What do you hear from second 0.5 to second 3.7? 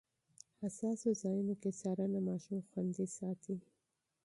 حساسو ځایونو کې څارنه ماشوم خوندي ساتي.